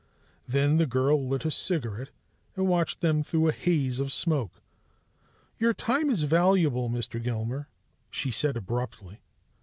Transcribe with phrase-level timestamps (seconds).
[0.47, 2.09] Then the girl lit a cigaret
[2.55, 4.63] and watched them through a haze of smoke.
[5.59, 7.21] "Your time is valuable, Mr.
[7.21, 7.67] Gilmer,"
[8.09, 9.21] she said abruptly.